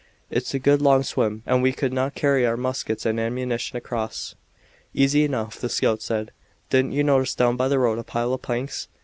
[0.31, 4.33] "It's a good long swim, and we could not carry our muskets and ammunition across."
[4.95, 6.31] "Easy enough," the scout said.
[6.71, 8.87] "Didn't you notice down by the road a pile of planks?